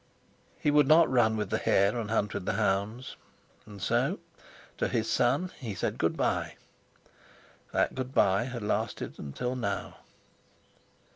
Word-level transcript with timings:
He 0.59 0.71
would 0.71 0.87
not 0.87 1.11
run 1.11 1.37
with 1.37 1.51
the 1.51 1.59
hare 1.59 1.95
and 1.99 2.09
hunt 2.09 2.33
with 2.33 2.45
the 2.47 2.53
hounds, 2.53 3.17
and 3.67 3.79
so 3.79 4.17
to 4.79 4.87
his 4.87 5.07
son 5.07 5.51
he 5.59 5.75
said 5.75 5.99
good 5.99 6.17
bye. 6.17 6.55
That 7.71 7.93
good 7.93 8.11
bye 8.11 8.45
had 8.45 8.63
lasted 8.63 9.19
until 9.19 9.55
now. 9.55 9.97